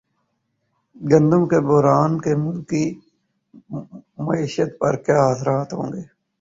گندم 1.01 1.43
کے 1.47 1.59
بحران 1.67 2.11
کے 2.23 2.31
ملکی 2.43 2.85
معیشت 4.25 4.69
پر 4.79 4.93
کیا 5.05 5.21
اثرات 5.31 5.69
ہوں 5.73 5.89
گے 5.93 6.03